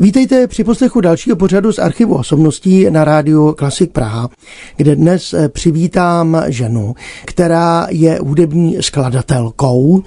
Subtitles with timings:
[0.00, 4.28] Vítejte při poslechu dalšího pořadu z archivu osobností na rádiu Klasik Praha,
[4.76, 6.94] kde dnes eh, přivítám ženu,
[7.24, 10.02] která je hudební skladatelkou,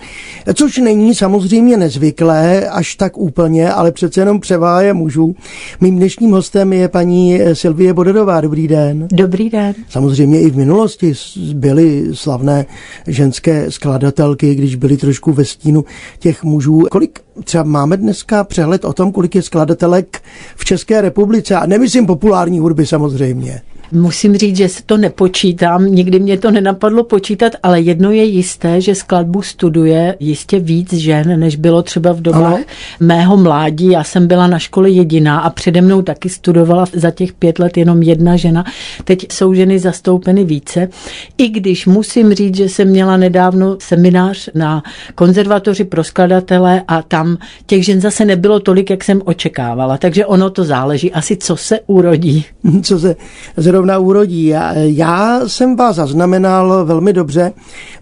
[0.54, 5.36] což není samozřejmě nezvyklé až tak úplně, ale přece jenom převáje mužů.
[5.82, 8.42] Mým dnešním hostem je paní eh, Silvie Boderová.
[8.42, 9.08] Dobrý den.
[9.12, 9.74] Dobrý den.
[9.90, 11.14] Samozřejmě i v minulosti
[11.54, 12.66] byly slavné
[13.08, 15.86] ženské skladatelky, když byly trošku ve stínu
[16.20, 16.84] těch mužů.
[16.92, 20.22] Kolik třeba máme dneska přehled o tom, kolik je skladatelek
[20.56, 23.62] v České republice a nemyslím populární hudby samozřejmě.
[23.92, 28.82] Musím říct, že se to nepočítám, nikdy mě to nenapadlo počítat, ale jedno je jisté,
[28.82, 32.64] že skladbu studuje jistě víc žen, než bylo třeba v dobách ano.
[33.00, 33.88] mého mládí.
[33.88, 37.78] Já jsem byla na škole jediná a přede mnou taky studovala za těch pět let
[37.78, 38.66] jenom jedna žena.
[39.04, 40.90] Teď jsou ženy zastoupeny více.
[41.38, 44.84] I když musím říct, že jsem měla nedávno seminář na
[45.16, 49.98] konzervatoři pro skladatele a tam těch žen zase nebylo tolik, jak jsem očekávala.
[49.98, 52.46] Takže ono to záleží asi, co se urodí.
[52.84, 53.16] Co se
[53.58, 54.46] zrovna zrovna urodí.
[54.46, 57.54] Já, já jsem vás zaznamenal velmi dobře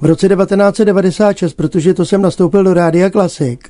[0.02, 3.70] v roce 1996, protože to jsem nastoupil do Rádia Klasik.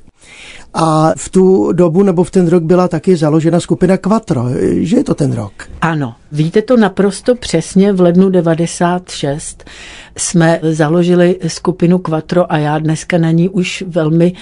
[0.74, 4.44] A v tu dobu nebo v ten rok byla taky založena skupina Quattro,
[4.80, 5.52] že je to ten rok?
[5.80, 9.64] Ano, víte to naprosto přesně, v lednu 96
[10.16, 14.32] jsme založili skupinu Quattro a já dneska na ní už velmi,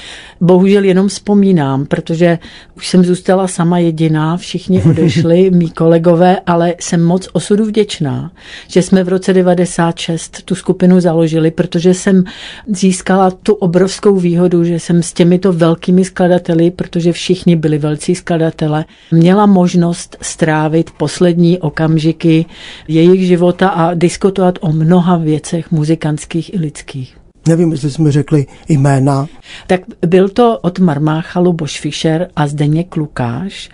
[0.41, 2.39] bohužel jenom vzpomínám, protože
[2.77, 8.31] už jsem zůstala sama jediná, všichni odešli, mý kolegové, ale jsem moc osudu vděčná,
[8.69, 12.25] že jsme v roce 96 tu skupinu založili, protože jsem
[12.67, 18.85] získala tu obrovskou výhodu, že jsem s těmito velkými skladateli, protože všichni byli velcí skladatele,
[19.13, 22.47] měla možnost strávit poslední okamžiky
[22.89, 27.17] jejich života a diskutovat o mnoha věcech muzikantských i lidských.
[27.49, 29.27] Nevím, jestli jsme řekli jména.
[29.67, 33.71] Tak byl to od Marmácha Luboš Fischer a Zdeněk Lukáš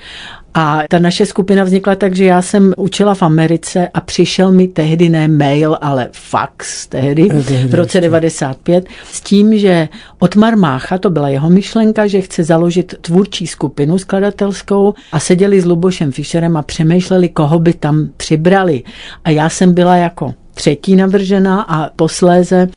[0.54, 4.68] a ta naše skupina vznikla tak, že já jsem učila v Americe a přišel mi
[4.68, 7.28] tehdy ne mail, ale fax tehdy,
[7.68, 9.88] v roce 95, s tím, že
[10.18, 15.64] Otmar Mácha, to byla jeho myšlenka, že chce založit tvůrčí skupinu skladatelskou a seděli s
[15.64, 18.82] Lubošem Fischerem a přemýšleli, koho by tam přibrali.
[19.24, 22.68] A já jsem byla jako třetí navržená a posléze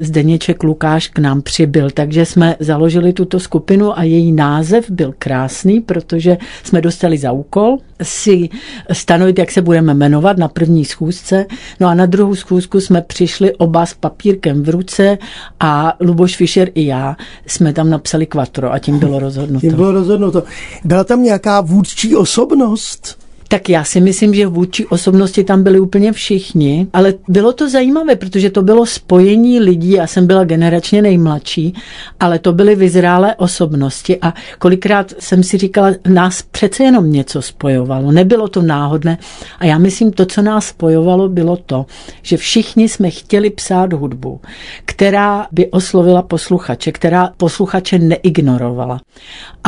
[0.00, 1.90] Zdeněček Lukáš k nám přibyl.
[1.90, 7.78] Takže jsme založili tuto skupinu a její název byl krásný, protože jsme dostali za úkol
[8.02, 8.48] si
[8.92, 11.46] stanovit, jak se budeme jmenovat na první schůzce.
[11.80, 15.18] No a na druhou schůzku jsme přišli oba s papírkem v ruce
[15.60, 17.16] a Luboš Fischer i já
[17.46, 19.66] jsme tam napsali kvatro a tím bylo rozhodnuto.
[19.66, 20.42] Tím bylo rozhodnuto.
[20.84, 23.25] Byla tam nějaká vůdčí osobnost?
[23.48, 28.16] Tak já si myslím, že vůči osobnosti tam byli úplně všichni, ale bylo to zajímavé,
[28.16, 31.74] protože to bylo spojení lidí, já jsem byla generačně nejmladší,
[32.20, 38.12] ale to byly vyzrálé osobnosti a kolikrát jsem si říkala, nás přece jenom něco spojovalo,
[38.12, 39.18] nebylo to náhodné
[39.58, 41.86] a já myslím, to, co nás spojovalo, bylo to,
[42.22, 44.40] že všichni jsme chtěli psát hudbu,
[44.84, 49.00] která by oslovila posluchače, která posluchače neignorovala.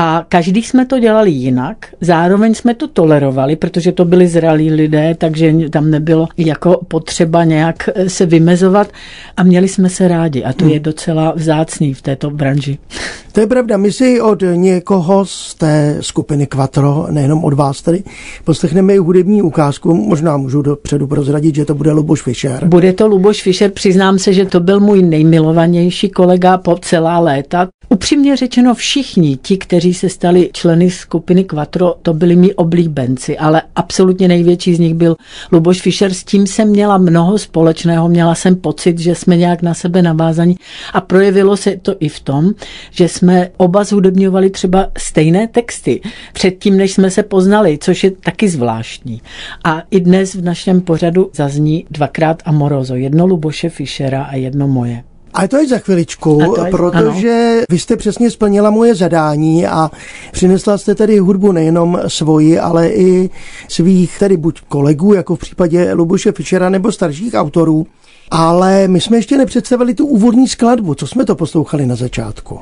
[0.01, 5.15] A každý jsme to dělali jinak, zároveň jsme to tolerovali, protože to byli zralí lidé,
[5.19, 8.89] takže tam nebylo jako potřeba nějak eh, se vymezovat
[9.37, 10.75] a měli jsme se rádi a to hmm.
[10.75, 12.79] je docela vzácný v této branži.
[13.33, 18.03] To je pravda, my si od někoho z té skupiny Quattro, nejenom od vás tady,
[18.45, 22.65] poslechneme i hudební ukázku, možná můžu dopředu prozradit, že to bude Luboš Fischer.
[22.65, 27.69] Bude to Luboš Fischer, přiznám se, že to byl můj nejmilovanější kolega po celá léta.
[27.89, 33.63] Upřímně řečeno všichni ti, kteří se stali členy skupiny Quattro, to byli mý oblíbenci, ale
[33.77, 35.17] absolutně největší z nich byl
[35.53, 36.15] Luboš Fischer.
[36.15, 40.57] S tím jsem měla mnoho společného, měla jsem pocit, že jsme nějak na sebe navázaní
[40.93, 42.51] a projevilo se to i v tom,
[42.91, 46.01] že jsme oba zhudebňovali třeba stejné texty
[46.33, 49.23] předtím, než jsme se poznali, což je taky zvláštní.
[49.65, 55.08] A i dnes v našem pořadu zazní dvakrát Amorozo, jedno Luboše Fischera a jedno moje.
[55.35, 57.65] A to je za chviličku, je, protože ano.
[57.71, 59.91] vy jste přesně splnila moje zadání a
[60.33, 63.31] přinesla jste tedy hudbu nejenom svoji, ale i
[63.69, 67.87] svých tedy buď kolegů, jako v případě Luboše Fischera, nebo starších autorů.
[68.31, 70.95] Ale my jsme ještě nepředstavili tu úvodní skladbu.
[70.95, 72.61] Co jsme to poslouchali na začátku?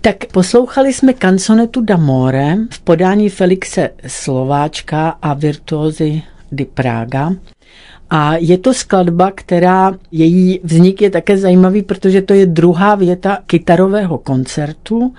[0.00, 6.22] Tak poslouchali jsme kanconetu d'Amore v podání Felixe Slováčka a virtuózy
[6.52, 7.32] di Praga.
[8.10, 13.38] A je to skladba, která její vznik je také zajímavý, protože to je druhá věta
[13.46, 15.14] kytarového koncertu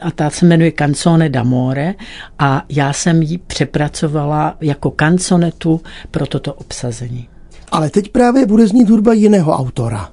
[0.00, 1.94] a ta se jmenuje Canzone d'Amore
[2.38, 5.80] a já jsem ji přepracovala jako kanconetu
[6.10, 7.28] pro toto obsazení.
[7.72, 10.10] Ale teď právě bude znít hudba jiného autora.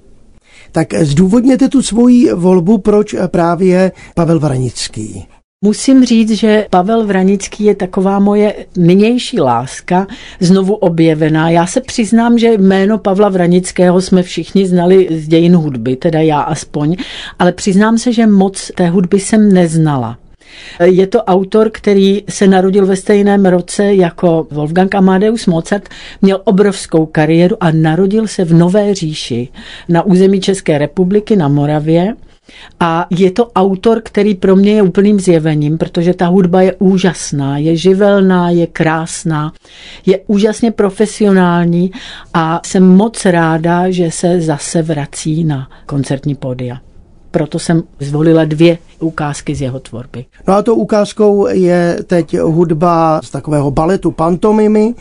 [0.72, 5.28] Tak zdůvodněte tu svoji volbu, proč právě Pavel Vranický.
[5.66, 10.08] Musím říct, že Pavel Vranický je taková moje nynější láska,
[10.40, 11.50] znovu objevená.
[11.50, 16.42] Já se přiznám, že jméno Pavla Vranického jsme všichni znali z dějin hudby, teda já
[16.42, 16.96] aspoň,
[17.40, 20.18] ale přiznám se, že moc té hudby jsem neznala.
[20.84, 25.90] Je to autor, který se narodil ve stejném roce jako Wolfgang Amadeus Mozart,
[26.22, 29.50] měl obrovskou kariéru a narodil se v Nové říši
[29.90, 32.14] na území České republiky na Moravě.
[32.80, 37.58] A je to autor, který pro mě je úplným zjevením, protože ta hudba je úžasná,
[37.58, 39.54] je živelná, je krásná,
[40.06, 41.92] je úžasně profesionální
[42.34, 46.80] a jsem moc ráda, že se zase vrací na koncertní pódia
[47.34, 50.26] proto jsem zvolila dvě ukázky z jeho tvorby.
[50.48, 54.96] No a to ukázkou je teď hudba z takového baletu pantomimy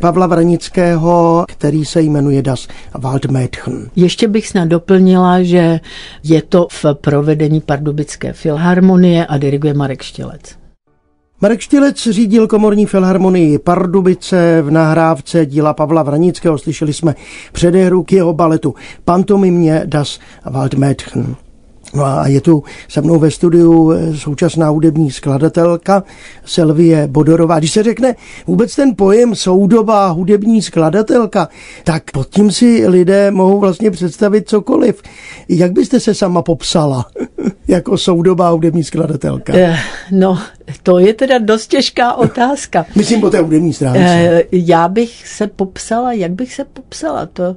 [0.00, 3.90] Pavla Vranického, který se jmenuje Das Waldmädchen.
[3.96, 5.80] Ještě bych snad doplnila, že
[6.24, 10.40] je to v provedení Pardubické filharmonie a diriguje Marek Štělec.
[11.40, 16.58] Marek Štělec řídil komorní filharmonii Pardubice v nahrávce díla Pavla Vranického.
[16.58, 17.14] Slyšeli jsme
[17.52, 18.74] předehru k jeho baletu
[19.04, 20.18] Pantomimě Das
[20.50, 21.36] Waldmädchen.
[21.94, 26.02] No a je tu se mnou ve studiu eh, současná hudební skladatelka
[26.44, 27.58] Selvie Bodorová.
[27.58, 28.14] Když se řekne
[28.46, 31.48] vůbec ten pojem soudobá hudební skladatelka,
[31.84, 35.02] tak pod tím si lidé mohou vlastně představit cokoliv.
[35.48, 37.06] Jak byste se sama popsala
[37.68, 39.52] jako soudobá hudební skladatelka?
[39.56, 39.76] Eh,
[40.10, 40.38] no,
[40.82, 42.86] to je teda dost těžká otázka.
[42.94, 44.00] Myslím po té hudební stránce.
[44.00, 47.56] Eh, já bych se popsala, jak bych se popsala, to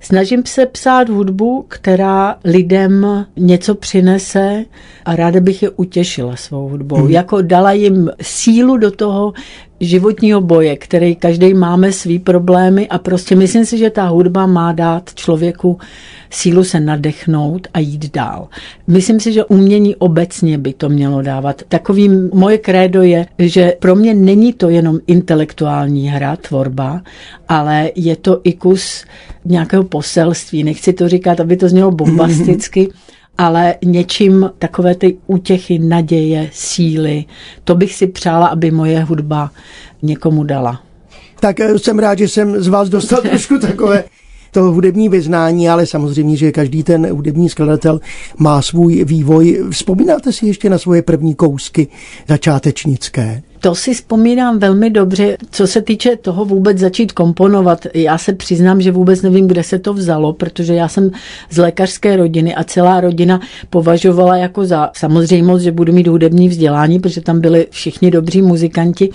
[0.00, 4.64] Snažím se psát hudbu, která lidem něco přinese
[5.04, 6.96] a ráda bych je utěšila svou hudbou.
[6.96, 7.10] Hmm.
[7.10, 9.32] Jako dala jim sílu do toho
[9.80, 14.72] životního boje, který každý máme svý problémy a prostě myslím si, že ta hudba má
[14.72, 15.78] dát člověku
[16.36, 18.48] sílu se nadechnout a jít dál.
[18.86, 21.62] Myslím si, že umění obecně by to mělo dávat.
[21.68, 27.02] Takový moje krédo je, že pro mě není to jenom intelektuální hra, tvorba,
[27.48, 29.04] ale je to i kus
[29.44, 30.64] nějakého poselství.
[30.64, 32.88] Nechci to říkat, aby to znělo bombasticky,
[33.38, 37.24] ale něčím takové ty útěchy, naděje, síly.
[37.64, 39.50] To bych si přála, aby moje hudba
[40.02, 40.82] někomu dala.
[41.40, 44.04] Tak eh, jsem rád, že jsem z vás dostal trošku takové
[44.50, 48.00] to hudební vyznání, ale samozřejmě, že každý ten hudební skladatel
[48.38, 49.64] má svůj vývoj.
[49.70, 51.88] Vzpomínáte si ještě na svoje první kousky
[52.28, 53.42] začátečnické?
[53.60, 57.86] To si vzpomínám velmi dobře, co se týče toho vůbec začít komponovat.
[57.94, 61.10] Já se přiznám, že vůbec nevím, kde se to vzalo, protože já jsem
[61.50, 63.40] z lékařské rodiny a celá rodina
[63.70, 69.10] považovala jako za samozřejmost, že budu mít hudební vzdělání, protože tam byli všichni dobří muzikanti.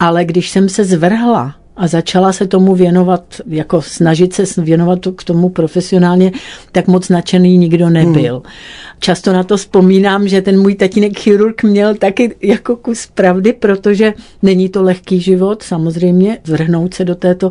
[0.00, 5.24] Ale když jsem se zvrhla a začala se tomu věnovat, jako snažit se věnovat k
[5.24, 6.32] tomu profesionálně,
[6.72, 8.34] tak moc nadšený nikdo nebyl.
[8.34, 8.52] Hmm.
[8.98, 14.14] Často na to vzpomínám, že ten můj tatínek chirurg měl taky jako kus pravdy, protože
[14.42, 17.50] není to lehký život, samozřejmě, zvrhnout se do této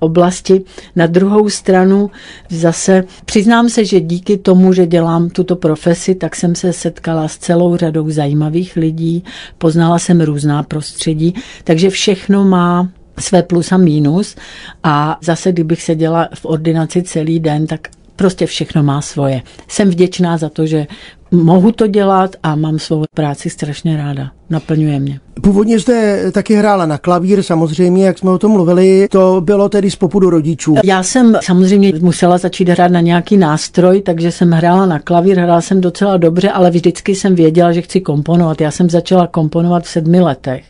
[0.00, 0.62] oblasti.
[0.96, 2.10] Na druhou stranu
[2.50, 7.38] zase přiznám se, že díky tomu, že dělám tuto profesi, tak jsem se setkala s
[7.38, 9.24] celou řadou zajímavých lidí,
[9.58, 11.34] poznala jsem různá prostředí,
[11.64, 12.88] takže všechno má
[13.18, 14.36] své plus a mínus
[14.82, 19.42] a zase, kdybych seděla v ordinaci celý den, tak prostě všechno má svoje.
[19.68, 20.86] Jsem vděčná za to, že
[21.32, 24.30] mohu to dělat a mám svou práci strašně ráda.
[24.50, 25.20] Naplňuje mě.
[25.42, 29.90] Původně jste taky hrála na klavír, samozřejmě, jak jsme o tom mluvili, to bylo tedy
[29.90, 30.74] z popudu rodičů.
[30.84, 35.60] Já jsem samozřejmě musela začít hrát na nějaký nástroj, takže jsem hrála na klavír, hrála
[35.60, 38.60] jsem docela dobře, ale vždycky jsem věděla, že chci komponovat.
[38.60, 40.64] Já jsem začala komponovat v sedmi letech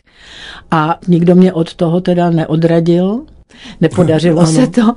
[0.71, 3.21] a nikdo mě od toho teda neodradil,
[3.81, 4.51] nepodařilo ano.
[4.51, 4.93] se to.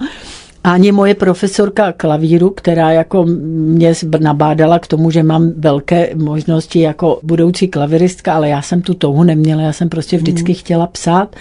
[0.67, 7.21] Ani moje profesorka klavíru, která jako mě nabádala k tomu, že mám velké možnosti jako
[7.23, 10.59] budoucí klaviristka, ale já jsem tu touhu neměla, já jsem prostě vždycky hmm.
[10.59, 11.37] chtěla psát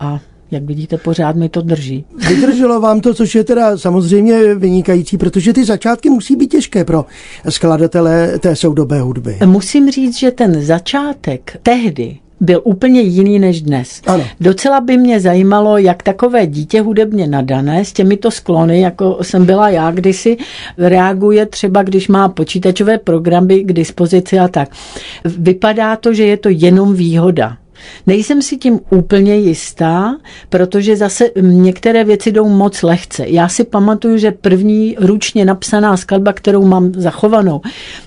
[0.00, 0.20] a
[0.50, 2.04] jak vidíte, pořád mi to drží.
[2.28, 7.04] Vydrželo vám to, což je teda samozřejmě vynikající, protože ty začátky musí být těžké pro
[7.48, 9.38] skladatele té soudobé hudby.
[9.46, 14.02] Musím říct, že ten začátek tehdy byl úplně jiný než dnes.
[14.06, 14.24] Ano.
[14.40, 19.68] Docela by mě zajímalo, jak takové dítě hudebně nadané s těmito sklony, jako jsem byla
[19.68, 20.36] já kdysi,
[20.78, 24.68] reaguje třeba, když má počítačové programy k dispozici a tak.
[25.24, 27.56] Vypadá to, že je to jenom výhoda
[28.06, 30.16] Nejsem si tím úplně jistá,
[30.48, 33.24] protože zase některé věci jdou moc lehce.
[33.28, 37.60] Já si pamatuju, že první ručně napsaná skladba, kterou mám zachovanou,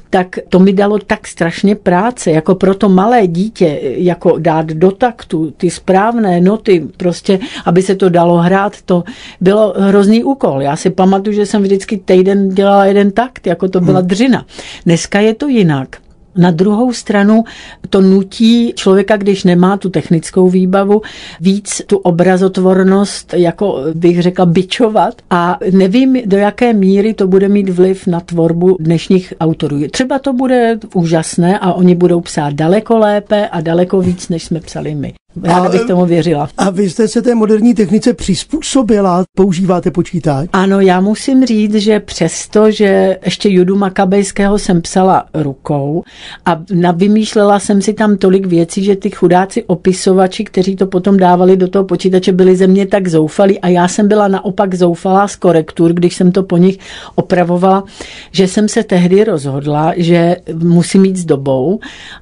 [0.10, 4.91] tak to mi dalo tak strašně práce, jako pro to malé dítě, jako dát do
[4.91, 9.03] taktu ty správné noty, prostě, aby se to dalo hrát, to
[9.41, 10.62] bylo hrozný úkol.
[10.62, 14.07] Já si pamatuju, že jsem vždycky týden dělala jeden takt, jako to byla hmm.
[14.07, 14.46] dřina.
[14.86, 16.07] Dneska je to jinak.
[16.38, 17.44] Na druhou stranu
[17.89, 21.01] to nutí člověka, když nemá tu technickou výbavu,
[21.41, 27.70] víc tu obrazotvornost, jako bych řekla, bičovat a nevím, do jaké míry to bude mít
[27.70, 29.88] vliv na tvorbu dnešních autorů.
[29.91, 34.60] Třeba to bude úžasné a oni budou psát daleko lépe a daleko víc, než jsme
[34.60, 35.13] psali my.
[35.44, 36.50] Já bych tomu věřila.
[36.58, 39.24] A vy jste se té moderní technice přizpůsobila?
[39.38, 40.50] Používáte počítač?
[40.53, 46.03] Ano, já musím říct, že přesto, že ještě Judu Makabejského jsem psala rukou
[46.46, 46.62] a
[46.94, 51.67] vymýšlela jsem si tam tolik věcí, že ty chudáci opisovači, kteří to potom dávali do
[51.67, 55.94] toho počítače, byli ze mě tak zoufalí a já jsem byla naopak zoufalá z korektur,
[55.94, 56.79] když jsem to po nich
[57.15, 57.84] opravovala,
[58.32, 61.79] že jsem se tehdy rozhodla, že musím jít s dobou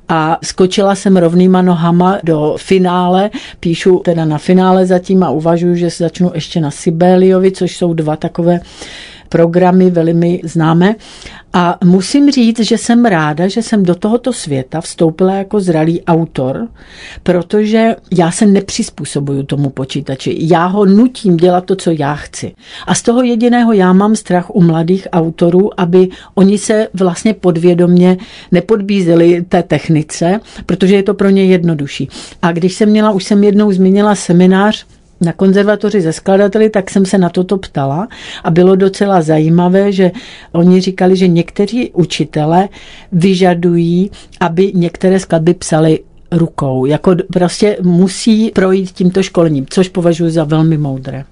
[0.10, 3.29] a skočila jsem rovnýma nohama do finále finále.
[3.59, 8.15] Píšu teda na finále zatím a uvažuji, že začnu ještě na Sibéliovi, což jsou dva
[8.15, 8.59] takové
[9.29, 10.95] programy velmi známé.
[11.57, 16.67] A musím říct, že jsem ráda, že jsem do tohoto světa vstoupila jako zralý autor,
[17.24, 20.38] protože já se nepřizpůsobuju tomu počítači.
[20.39, 22.51] Já ho nutím dělat to, co já chci.
[22.88, 28.17] A z toho jediného já mám strach u mladých autorů, aby oni se vlastně podvědomně
[28.51, 32.09] nepodbízeli té technice, protože je to pro ně jednodušší.
[32.41, 34.85] A když jsem měla, už jsem jednou zmínila seminář
[35.25, 38.08] na konzervatoři ze skladateli, tak jsem se na toto ptala
[38.44, 40.12] a bylo docela zajímavé, že
[40.51, 42.70] oni říkali, že někteří učitele
[43.12, 46.00] vyžadují, aby některé skladby psali
[46.32, 46.86] rukou.
[46.86, 51.24] Jako prostě musí projít tímto školením, což považuji za velmi moudré.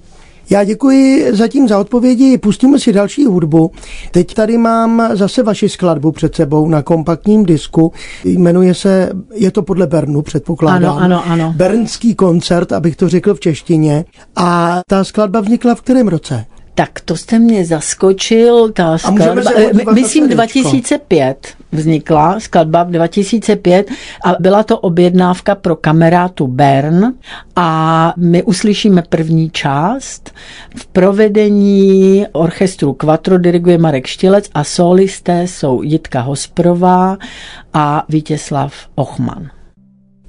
[0.50, 2.38] Já děkuji zatím za odpovědi.
[2.38, 3.72] Pustíme si další hudbu.
[4.12, 7.94] Teď tady mám zase vaši skladbu před sebou na kompaktním disku.
[8.24, 10.98] Jmenuje se, je to podle Bernu, předpokládám.
[10.98, 11.54] Ano, ano, ano.
[11.58, 14.06] Bernský koncert, abych to řekl v češtině.
[14.36, 16.46] A ta skladba vznikla v kterém roce?
[16.76, 18.72] Tak to jste mě zaskočil.
[18.72, 23.92] Ta skladba, eh, myslím 2005 vznikla, skladba 2005
[24.26, 27.14] a byla to objednávka pro kamerátu Bern
[27.56, 30.32] a my uslyšíme první část.
[30.76, 37.18] V provedení orchestru Quattro diriguje Marek Štilec a solisté jsou Jitka Hosprová
[37.74, 39.50] a Vítězslav Ochman.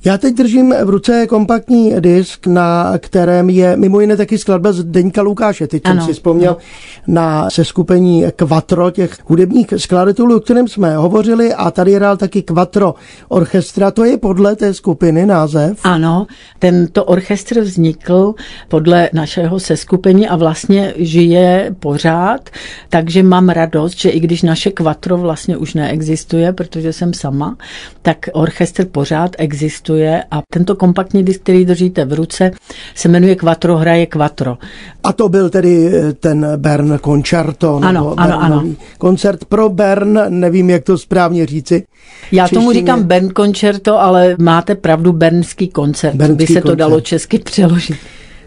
[0.06, 4.84] Já teď držím v ruce kompaktní disk, na kterém je mimo jiné taky skladba z
[4.84, 5.66] Deňka Lukáše.
[5.66, 6.58] Teď jsem si vzpomněl ano.
[7.06, 12.94] na seskupení Quattro těch hudebních skladatelů, o kterém jsme hovořili a tady hrál taky Quattro
[13.28, 13.90] orchestra.
[13.90, 15.78] To je podle té skupiny název?
[15.84, 16.26] Ano,
[16.58, 18.34] tento orchestr vznikl
[18.68, 22.50] podle našeho seskupení a vlastně žije pořád,
[22.88, 27.56] takže mám radost, že i když naše Quattro vlastně už neexistuje, protože jsem sama,
[28.02, 32.50] tak orchestr pořád existuje existuje a tento kompaktní disk, který držíte v ruce,
[32.94, 34.58] se jmenuje Quattro, hraje Quattro.
[35.02, 38.64] A to byl tedy eh, ten Bern Concerto, ano, nebo ano, ano.
[38.98, 41.84] koncert pro Bern, nevím, jak to správně říci.
[42.32, 46.70] Já tomu říkám Bern Concerto, ale máte pravdu, Bernský koncert, Bernský by se koncert.
[46.70, 47.96] to dalo česky přeložit.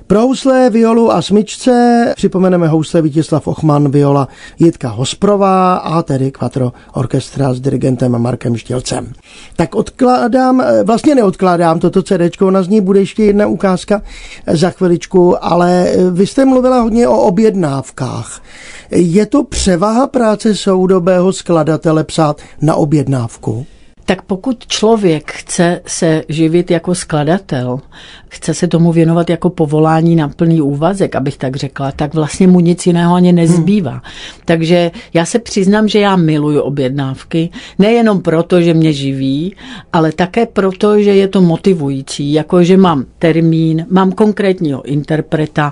[0.07, 4.27] Pro housle, violu a smyčce připomeneme housle Vítězslav Ochman, viola
[4.59, 9.13] Jitka Hosprová a tedy Quattro Orchestra s dirigentem Markem Štělcem.
[9.55, 14.01] Tak odkládám, vlastně neodkládám toto CD, na z ní bude ještě jedna ukázka
[14.47, 18.41] za chviličku, ale vy jste mluvila hodně o objednávkách.
[18.91, 23.65] Je to převaha práce soudobého skladatele psát na objednávku?
[24.07, 27.79] Tak pokud člověk chce se živit jako skladatel,
[28.29, 32.59] chce se tomu věnovat jako povolání na plný úvazek, abych tak řekla, tak vlastně mu
[32.59, 33.91] nic jiného ani nezbývá.
[33.91, 34.01] Hmm.
[34.45, 37.49] Takže já se přiznám, že já miluju objednávky,
[37.79, 39.55] nejenom proto, že mě živí,
[39.93, 45.71] ale také proto, že je to motivující, jako že mám termín, mám konkrétního interpreta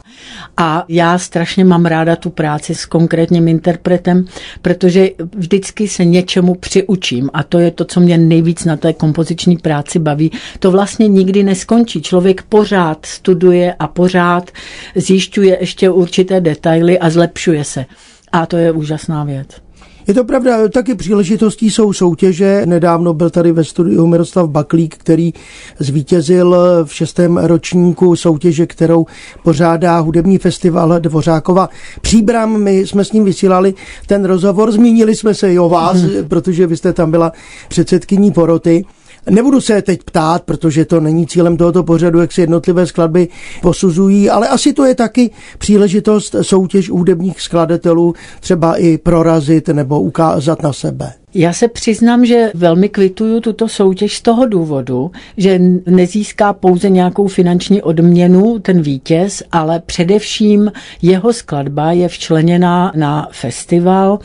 [0.58, 4.26] a já strašně mám ráda tu práci s konkrétním interpretem,
[4.62, 9.58] protože vždycky se něčemu přiučím a to je to, co mě nejvíc na té kompoziční
[9.58, 10.32] práci baví.
[10.60, 12.02] To vlastně nikdy neskončí.
[12.02, 14.52] Člověk pořád studuje a pořád
[14.96, 17.86] zjišťuje ještě určité detaily a zlepšuje se.
[18.32, 19.65] A to je úžasná věc.
[20.08, 22.62] Je to pravda, taky příležitostí jsou soutěže.
[22.66, 25.34] Nedávno byl tady ve studiu Miroslav Baklík, který
[25.80, 29.06] zvítězil v šestém ročníku soutěže, kterou
[29.44, 31.70] pořádá hudební festival Dvořákova
[32.02, 32.64] Příbram.
[32.64, 33.74] My jsme s ním vysílali
[34.08, 36.28] ten rozhovor, zmínili jsme se i o vás, hmm.
[36.28, 37.32] protože vy jste tam byla
[37.68, 38.86] předsedkyní poroty.
[39.30, 43.28] Nebudu se teď ptát, protože to není cílem tohoto pořadu, jak se jednotlivé skladby
[43.62, 50.64] posuzují, ale asi to je taky příležitost soutěž hudebních skladatelů třeba i prorazit nebo ukázat
[50.64, 51.14] na sebe.
[51.38, 57.28] Já se přiznám, že velmi kvituju tuto soutěž z toho důvodu, že nezíská pouze nějakou
[57.28, 64.20] finanční odměnu ten vítěz, ale především jeho skladba je včleněná na festival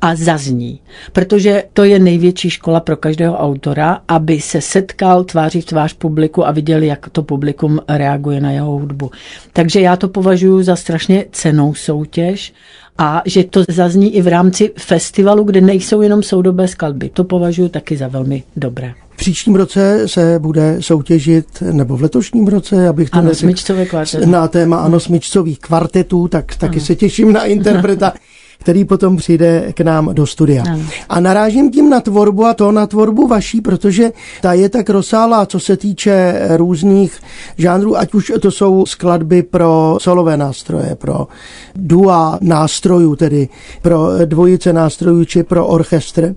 [0.00, 0.80] a zazní.
[1.12, 6.46] Protože to je největší škola pro každého autora, aby se setkal tváří v tvář publiku
[6.46, 9.10] a viděl, jak to publikum reaguje na jeho hudbu.
[9.52, 12.52] Takže já to považuji za strašně cenou soutěž
[12.98, 17.08] a že to zazní i v rámci festivalu, kde nejsou jenom soudobé skladby.
[17.08, 18.94] To považuji taky za velmi dobré.
[19.10, 24.48] V příštím roce se bude soutěžit, nebo v letošním roce, abych to ano, neřekl, na
[24.48, 26.86] téma ano, smyčcových kvartetů, tak taky ano.
[26.86, 28.12] se těším na interpreta.
[28.58, 30.64] který potom přijde k nám do studia.
[30.72, 30.82] Ano.
[31.08, 35.46] A narážím tím na tvorbu a to na tvorbu vaší, protože ta je tak rozsáhlá,
[35.46, 37.18] co se týče různých
[37.58, 41.26] žánrů, ať už to jsou skladby pro solové nástroje, pro
[41.74, 43.48] dua nástrojů, tedy
[43.82, 46.34] pro dvojice nástrojů či pro orchestr.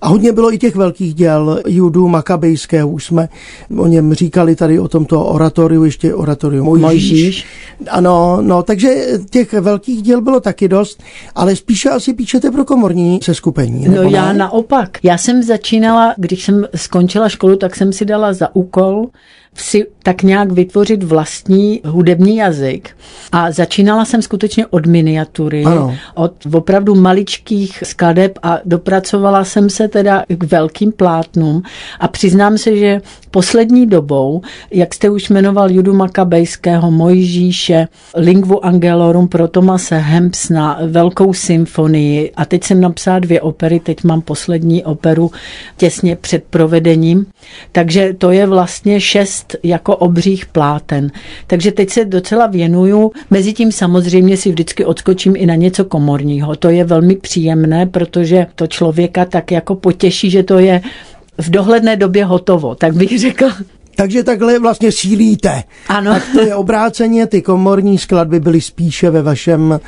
[0.00, 3.28] A hodně bylo i těch velkých děl Judu Makabejského, už jsme
[3.76, 6.82] o něm říkali tady o tomto oratoriu, ještě oratoriu Mojžíš.
[6.82, 7.44] Mojžíš.
[7.90, 11.02] Ano, no, takže těch velkých děl bylo taky dost,
[11.34, 13.88] ale spíše asi píšete pro komorní seskupení.
[13.88, 14.38] No já ne?
[14.38, 14.98] naopak.
[15.02, 19.06] Já jsem začínala, když jsem skončila školu, tak jsem si dala za úkol
[19.54, 22.90] si tak nějak vytvořit vlastní hudební jazyk.
[23.32, 25.96] A začínala jsem skutečně od miniatury, ano.
[26.14, 31.62] od opravdu maličkých skladeb a dopracovala jsem se teda k velkým plátnům
[32.00, 39.28] a přiznám se, že poslední dobou, jak jste už jmenoval Judu Makabejského, Mojžíše, Lingvu Angelorum
[39.28, 45.30] pro Tomase Hempsna, Velkou symfonii a teď jsem napsala dvě opery, teď mám poslední operu
[45.76, 47.26] těsně před provedením,
[47.72, 51.10] takže to je vlastně šest jako obřích pláten.
[51.46, 56.56] Takže teď se docela věnuju, mezi tím samozřejmě si vždycky odskočím i na něco komorního.
[56.56, 60.80] To je velmi příjemné, protože to člověka tak jako potěší, že to je
[61.38, 63.56] v dohledné době hotovo, tak bych řekla.
[64.00, 65.62] Takže takhle vlastně sílíte.
[65.88, 66.12] Ano.
[66.12, 69.80] Tak to je obráceně, ty komorní skladby byly spíše ve vašem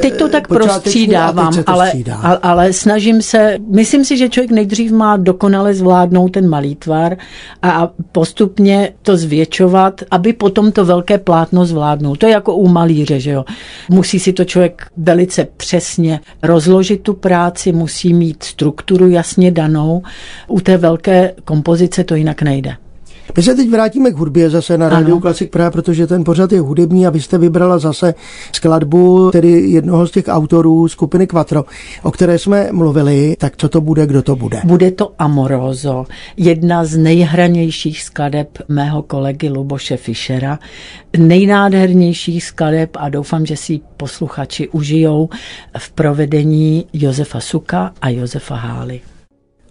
[0.00, 4.50] Teď to tak eh, prostřídávám, to ale, ale, ale snažím se, myslím si, že člověk
[4.50, 7.16] nejdřív má dokonale zvládnout ten malý tvar
[7.62, 12.16] a postupně to zvětšovat, aby potom to velké plátno zvládnul.
[12.16, 13.44] To je jako u malíře, že jo.
[13.88, 20.02] Musí si to člověk velice přesně rozložit tu práci, musí mít strukturu jasně danou.
[20.48, 22.76] U té velké kompozice to jinak nejde.
[23.36, 26.60] My se teď vrátíme k hudbě zase na Radio Klasik Praha, protože ten pořad je
[26.60, 28.14] hudební a vy jste vybrala zase
[28.52, 31.64] skladbu tedy jednoho z těch autorů skupiny Quattro,
[32.02, 33.36] o které jsme mluvili.
[33.38, 34.60] Tak co to bude, kdo to bude?
[34.64, 36.04] Bude to Amoroso,
[36.36, 40.58] jedna z nejhranějších skladeb mého kolegy Luboše Fischera,
[41.18, 45.28] nejnádhernějších skladeb a doufám, že si posluchači užijou
[45.78, 49.00] v provedení Josefa Suka a Josefa Hály.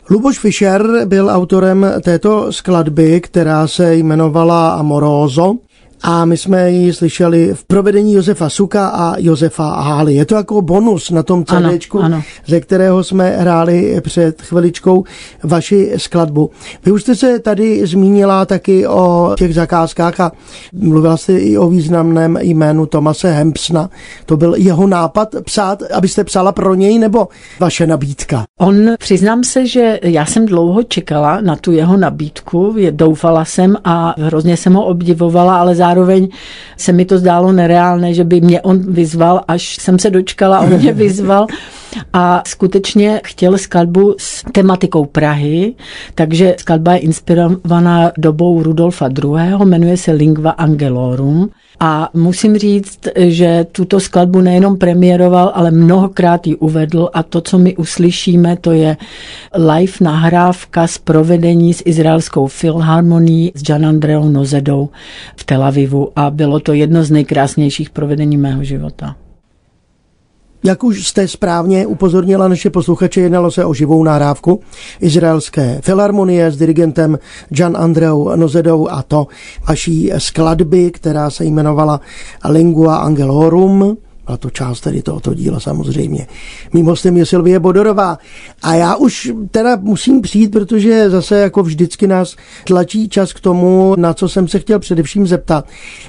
[0.09, 5.55] Luboš Fischer byl autorem této skladby, která se jmenovala Amoroso
[6.01, 10.13] a my jsme ji slyšeli v provedení Josefa Suka a Josefa Hály.
[10.13, 12.23] Je to jako bonus na tom CDčku, ano, ano.
[12.47, 15.03] ze kterého jsme hráli před chviličkou
[15.43, 16.49] vaši skladbu.
[16.85, 20.31] Vy už jste se tady zmínila taky o těch zakázkách a
[20.73, 23.89] mluvila jste i o významném jménu Tomase Hempsna.
[24.25, 27.27] To byl jeho nápad psát, abyste psala pro něj, nebo
[27.59, 28.43] vaše nabídka?
[28.59, 34.15] On, přiznám se, že já jsem dlouho čekala na tu jeho nabídku, doufala jsem a
[34.17, 36.27] hrozně jsem ho obdivovala, ale zároveň
[36.77, 40.77] se mi to zdálo nereálné, že by mě on vyzval, až jsem se dočkala, on
[40.77, 41.47] mě vyzval
[42.13, 45.75] a skutečně chtěl skladbu s tematikou Prahy,
[46.15, 53.65] takže skladba je inspirovaná dobou Rudolfa II., jmenuje se Lingva Angelorum a musím říct, že
[53.71, 58.97] tuto skladbu nejenom premiéroval, ale mnohokrát ji uvedl a to, co my uslyšíme, to je
[59.55, 64.89] live nahrávka z provedení s izraelskou filharmonií s Jan Andreou Nozedou
[65.35, 69.15] v Tel Avivu a bylo to jedno z nejkrásnějších provedení mého života.
[70.65, 74.59] Jak už jste správně upozornila naše posluchače, jednalo se o živou nahrávku
[75.01, 77.19] izraelské filharmonie s dirigentem
[77.51, 79.27] Jan Andreou Nozedou a to
[79.67, 82.01] vaší skladby, která se jmenovala
[82.49, 86.27] Lingua Angelorum, byla to část tedy tohoto díla samozřejmě.
[86.73, 88.17] Mým hostem je Silvie Bodorová.
[88.63, 92.35] A já už teda musím přijít, protože zase jako vždycky nás
[92.67, 95.65] tlačí čas k tomu, na co jsem se chtěl především zeptat.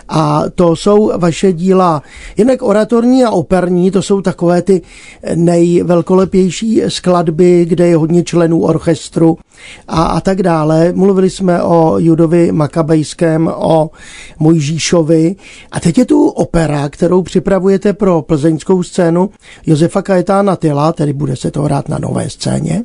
[0.09, 2.03] A to jsou vaše díla,
[2.37, 4.83] jinak oratorní a operní, to jsou takové ty
[5.35, 9.39] nejvelkolepější skladby, kde je hodně členů orchestru,
[9.89, 10.93] a, a tak dále.
[10.93, 13.91] Mluvili jsme o Judovi Makabejském, o
[14.39, 15.37] Mojžíšovi
[15.73, 19.31] a teď je tu opera, kterou připravujete pro plzeňskou scénu
[19.67, 22.83] Josefa Kajetána Tyla, tedy bude se to hrát na nové scéně.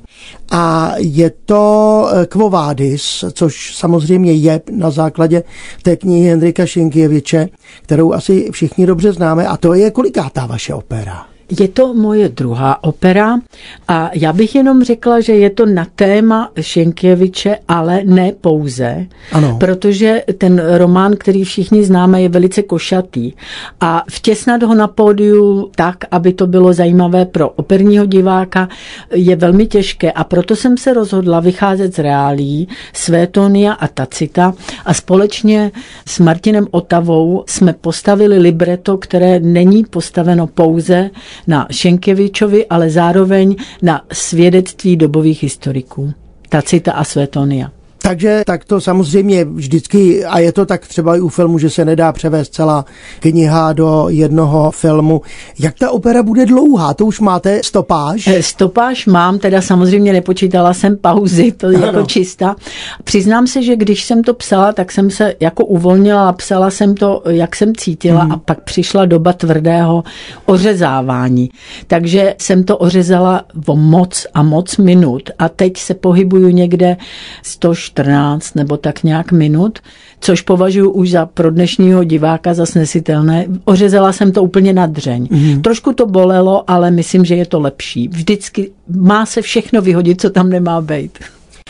[0.51, 5.43] A je to eh, Quo Vadis, což samozřejmě je na základě
[5.83, 7.49] té knihy Hendrika Šinkěviče,
[7.81, 9.47] kterou asi všichni dobře známe.
[9.47, 11.30] A to je kolikátá vaše opera?
[11.59, 13.39] Je to moje druhá opera
[13.87, 19.57] a já bych jenom řekla, že je to na téma Šenkěviče, ale ne pouze, ano.
[19.59, 23.33] protože ten román, který všichni známe, je velice košatý.
[23.81, 28.69] A vtěsnat ho na pódiu tak, aby to bylo zajímavé pro operního diváka,
[29.15, 30.11] je velmi těžké.
[30.11, 34.53] A proto jsem se rozhodla vycházet z reálí Svétonia a Tacita.
[34.85, 35.71] A společně
[36.05, 41.09] s Martinem Otavou jsme postavili libreto, které není postaveno pouze
[41.47, 46.13] na Šenkevičovi, ale zároveň na svědectví dobových historiků.
[46.49, 47.71] Tacita a Svetonia.
[48.01, 51.85] Takže tak to samozřejmě vždycky, a je to tak třeba i u filmu, že se
[51.85, 52.85] nedá převést celá
[53.19, 55.21] kniha do jednoho filmu.
[55.59, 56.93] Jak ta opera bude dlouhá?
[56.93, 58.27] To už máte stopáž?
[58.27, 61.85] Eh, stopáž mám, teda samozřejmě nepočítala jsem pauzy, to je ano.
[61.85, 62.55] jako čista.
[63.03, 66.95] Přiznám se, že když jsem to psala, tak jsem se jako uvolnila a psala jsem
[66.95, 68.31] to, jak jsem cítila hmm.
[68.31, 70.03] a pak přišla doba tvrdého
[70.45, 71.49] ořezávání.
[71.87, 76.97] Takže jsem to ořezala o moc a moc minut a teď se pohybuju někde
[77.43, 79.79] 100 14 nebo tak nějak minut,
[80.19, 83.45] což považuji už za pro dnešního diváka za snesitelné.
[83.65, 85.23] Ořezala jsem to úplně na dřeň.
[85.23, 85.61] Mm-hmm.
[85.61, 88.07] Trošku to bolelo, ale myslím, že je to lepší.
[88.07, 91.19] Vždycky má se všechno vyhodit, co tam nemá být.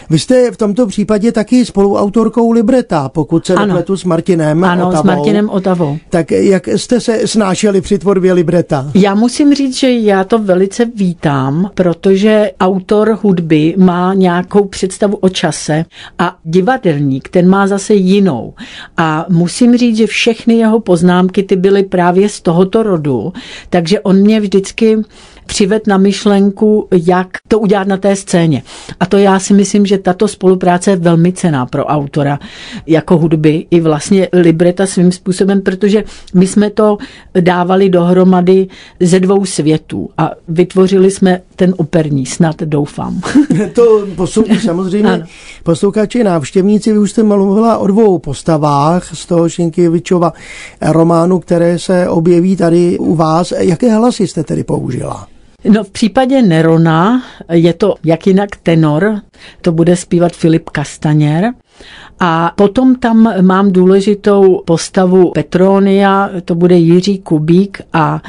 [0.09, 5.03] Vy jste v tomto případě taky spoluautorkou libreta, pokud se nepletu s Martinem Ano, Otavou.
[5.03, 5.97] s Martinem Otavou.
[6.09, 8.91] Tak jak jste se snášeli při tvorbě libreta?
[8.95, 15.29] Já musím říct, že já to velice vítám, protože autor hudby má nějakou představu o
[15.29, 15.85] čase
[16.19, 18.53] a divadelník, ten má zase jinou.
[18.97, 23.33] A musím říct, že všechny jeho poznámky ty byly právě z tohoto rodu,
[23.69, 24.97] takže on mě vždycky
[25.51, 28.63] přived na myšlenku, jak to udělat na té scéně.
[28.99, 32.39] A to já si myslím, že tato spolupráce je velmi cená pro autora
[32.87, 36.97] jako hudby i vlastně libreta svým způsobem, protože my jsme to
[37.39, 38.67] dávali dohromady
[38.99, 43.21] ze dvou světů a vytvořili jsme ten operní, snad doufám.
[43.73, 45.25] to poslouchají samozřejmě ano.
[45.63, 50.33] posluchači návštěvníci, vy už jste mluvila o dvou postavách z toho Šinkivičova
[50.81, 53.53] románu, které se objeví tady u vás.
[53.57, 55.27] Jaké hlasy jste tedy použila?
[55.63, 59.21] No v případě Nerona je to jak jinak tenor,
[59.61, 61.53] to bude zpívat Filip Kastaněr.
[62.23, 68.21] A potom tam mám důležitou postavu Petronia, to bude Jiří Kubík a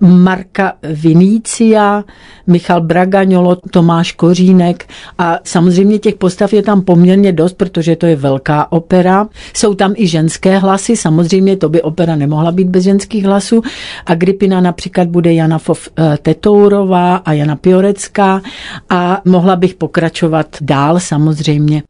[0.00, 2.04] Marka Vinícia,
[2.46, 8.16] Michal Bragaňolo, Tomáš Kořínek a samozřejmě těch postav je tam poměrně dost, protože to je
[8.16, 9.28] velká opera.
[9.54, 13.62] Jsou tam i ženské hlasy, samozřejmě to by opera nemohla být bez ženských hlasů.
[14.06, 18.42] A Gripina například bude Jana Fov eh, Tetourová a Jana Piorecká
[18.90, 21.82] a mohla bych pokračovat dál samozřejmě.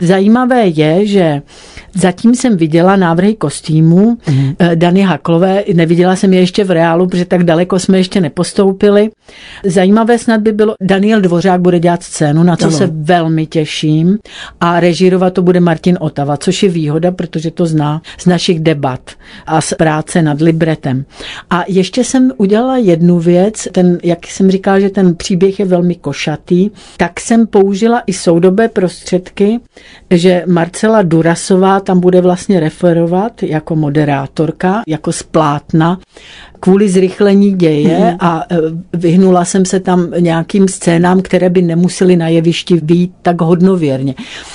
[0.00, 1.42] Zajímavé je, že
[1.94, 4.54] zatím jsem viděla návrhy kostýmů mm.
[4.74, 9.10] Dany Haklové, neviděla jsem je ještě v reálu, protože tak daleko jsme ještě nepostoupili.
[9.64, 12.76] Zajímavé snad by bylo, Daniel Dvořák bude dělat scénu, na co ano.
[12.76, 14.18] se velmi těším
[14.60, 19.10] a režírovat to bude Martin Otava, což je výhoda, protože to zná z našich debat
[19.46, 21.04] a z práce nad libretem.
[21.50, 25.94] A ještě jsem udělala jednu věc, ten, jak jsem říkala, že ten příběh je velmi
[25.94, 29.60] košatý, tak jsem použila i soudobé prostředky,
[30.10, 30.42] že
[30.78, 35.98] Marcela Durasová tam bude vlastně referovat jako moderátorka, jako splátna
[36.60, 38.16] kvůli zrychlení děje mm-hmm.
[38.20, 38.56] a e,
[38.92, 44.14] vyhnula jsem se tam nějakým scénám, které by nemusely na jevišti být tak hodnověrně.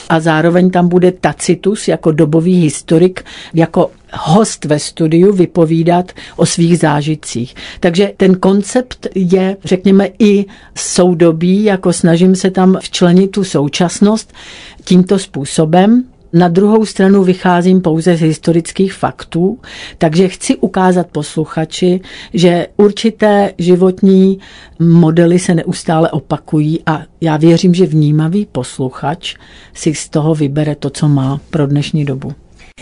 [0.09, 6.79] A zároveň tam bude Tacitus jako dobový historik, jako host ve studiu vypovídat o svých
[6.79, 7.55] zážitcích.
[7.79, 14.33] Takže ten koncept je, řekněme, i soudobý, jako snažím se tam včlenit tu současnost
[14.83, 16.03] tímto způsobem.
[16.33, 19.59] Na druhou stranu vycházím pouze z historických faktů,
[19.97, 22.01] takže chci ukázat posluchači,
[22.33, 24.39] že určité životní
[24.79, 29.35] modely se neustále opakují a já věřím, že vnímavý posluchač
[29.73, 32.33] si z toho vybere to, co má pro dnešní dobu.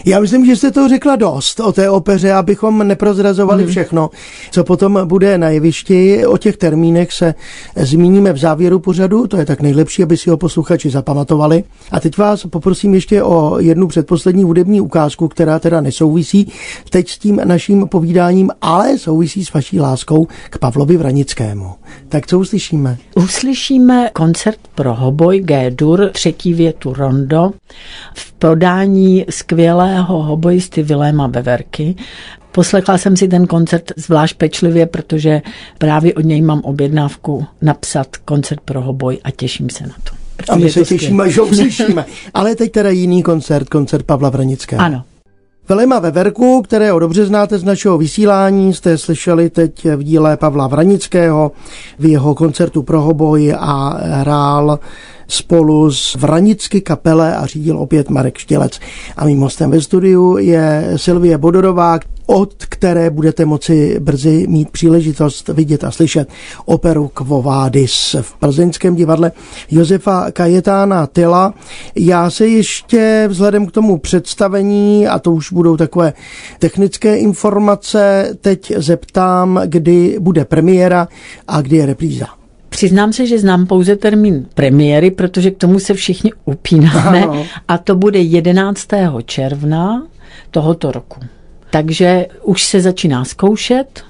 [0.05, 3.71] Já myslím, že jste to řekla dost o té opeře, abychom neprozrazovali hmm.
[3.71, 4.09] všechno,
[4.51, 6.25] co potom bude na jevišti.
[6.25, 7.33] O těch termínech se
[7.75, 11.63] zmíníme v závěru pořadu, to je tak nejlepší, aby si ho posluchači zapamatovali.
[11.91, 16.51] A teď vás poprosím ještě o jednu předposlední hudební ukázku, která teda nesouvisí
[16.89, 21.71] teď s tím naším povídáním, ale souvisí s vaší láskou k Pavlovi Vranickému.
[22.09, 22.97] Tak co uslyšíme?
[23.15, 27.51] Uslyšíme koncert pro hoboj G-dur, třetí větu rondo,
[28.15, 29.25] v podání
[29.81, 31.95] skvělého hobojisty Viléma Beverky.
[32.51, 35.41] Poslechla jsem si ten koncert zvlášť pečlivě, protože
[35.77, 40.15] právě od něj mám objednávku napsat koncert pro hoboj a těším se na to.
[40.49, 42.05] A my se těšíme, že uslyšíme.
[42.33, 44.81] Ale teď teda jiný koncert, koncert Pavla Vranického.
[44.81, 45.03] Ano.
[45.69, 51.51] Velema Veverku, kterého dobře znáte z našeho vysílání, jste slyšeli teď v díle Pavla Vranického
[51.99, 54.79] v jeho koncertu pro hoboj a hrál
[55.31, 58.79] spolu s Vranicky kapele a řídil opět Marek Štělec.
[59.17, 65.47] A mým hostem ve studiu je Silvie Bodorová, od které budete moci brzy mít příležitost
[65.47, 66.29] vidět a slyšet
[66.65, 69.31] operu Kvovádis v plzeňském divadle
[69.71, 71.53] Josefa Kajetána Tyla.
[71.95, 76.13] Já se ještě vzhledem k tomu představení, a to už budou takové
[76.59, 81.07] technické informace, teď zeptám, kdy bude premiéra
[81.47, 82.40] a kdy je repríza.
[82.71, 87.45] Přiznám se, že znám pouze termín premiéry, protože k tomu se všichni upínáme ano.
[87.67, 88.87] a to bude 11.
[89.25, 90.07] června
[90.51, 91.19] tohoto roku.
[91.69, 94.03] Takže už se začíná zkoušet,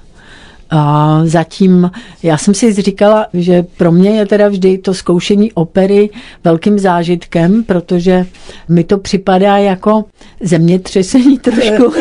[0.74, 1.90] a zatím,
[2.22, 6.10] já jsem si říkala, že pro mě je teda vždy to zkoušení opery
[6.44, 8.26] velkým zážitkem, protože
[8.68, 10.04] mi to připadá jako
[10.40, 11.92] zemětřesení trošku,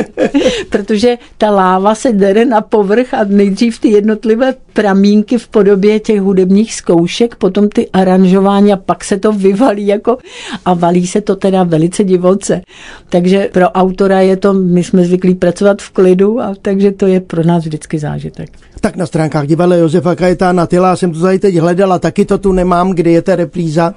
[0.69, 6.21] protože ta láva se dere na povrch a nejdřív ty jednotlivé pramínky v podobě těch
[6.21, 10.17] hudebních zkoušek, potom ty aranžování a pak se to vyvalí jako
[10.65, 12.61] a valí se to teda velice divoce.
[13.09, 17.19] Takže pro autora je to, my jsme zvyklí pracovat v klidu a takže to je
[17.19, 18.60] pro nás vždycky zážitek.
[18.79, 22.51] Tak na stránkách divadla Josefa Kajetána Tyla jsem to tady teď hledala, taky to tu
[22.51, 23.93] nemám, kdy je ta repríza,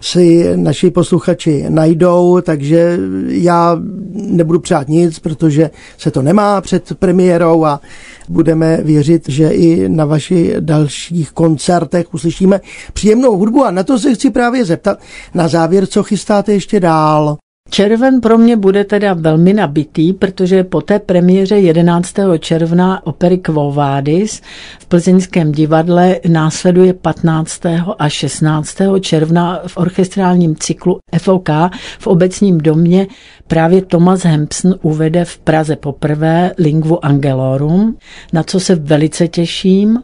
[0.00, 3.78] si naši posluchači najdou, takže já
[4.12, 7.80] nebudu přát nic, protože se to nemá před premiérou a
[8.28, 12.60] budeme věřit, že i na vašich dalších koncertech uslyšíme
[12.92, 14.98] příjemnou hudbu a na to se chci právě zeptat
[15.34, 17.36] na závěr, co chystáte ještě dál.
[17.70, 22.14] Červen pro mě bude teda velmi nabitý, protože po té premiéře 11.
[22.38, 24.42] června opery Quo Vadis
[24.80, 27.60] v plzeňském divadle následuje 15.
[27.98, 28.76] a 16.
[29.00, 31.48] června v orchestrálním cyklu FOK
[31.98, 33.06] v obecním domě
[33.48, 37.96] právě Thomas Hempson uvede v Praze poprvé Lingvu Angelorum,
[38.32, 40.02] na co se velice těším.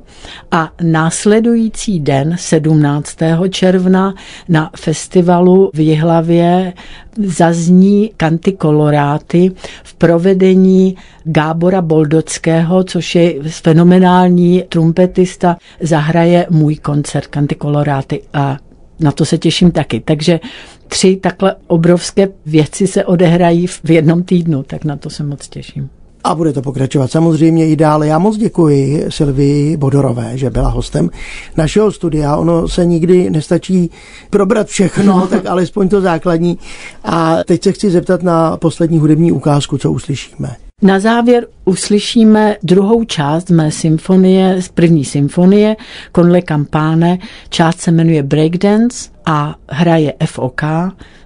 [0.50, 3.16] A následující den 17.
[3.50, 4.14] června
[4.48, 6.72] na festivalu v Jihlavě
[7.18, 9.52] zazní kanty koloráty
[9.84, 18.58] v provedení Gábora Boldockého, což je fenomenální trumpetista, zahraje můj koncert kanty koloráty a
[19.00, 20.00] na to se těším taky.
[20.00, 20.40] Takže
[20.88, 25.90] tři takhle obrovské věci se odehrají v jednom týdnu, tak na to se moc těším.
[26.24, 28.06] A bude to pokračovat samozřejmě i dále.
[28.06, 31.10] Já moc děkuji Silvii Bodorové, že byla hostem
[31.56, 32.36] našeho studia.
[32.36, 33.90] Ono se nikdy nestačí
[34.30, 35.26] probrat všechno, no.
[35.30, 36.58] tak alespoň to základní.
[37.04, 40.56] A teď se chci zeptat na poslední hudební ukázku, co uslyšíme.
[40.82, 45.76] Na závěr uslyšíme druhou část mé symfonie, z první symfonie,
[46.12, 47.18] Konle Campane.
[47.48, 50.62] Část se jmenuje Breakdance a hraje FOK,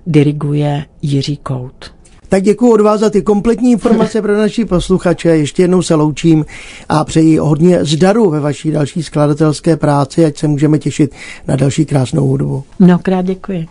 [0.07, 1.96] diriguje Jiří Kout.
[2.29, 5.29] Tak děkuji od vás za ty kompletní informace pro naši posluchače.
[5.29, 6.45] Ještě jednou se loučím
[6.89, 11.15] a přeji hodně zdaru ve vaší další skladatelské práci, ať se můžeme těšit
[11.49, 12.65] na další krásnou hudbu.
[12.79, 13.67] Mnohokrát děkuji.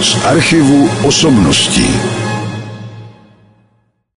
[0.00, 1.86] Z archivu osobností.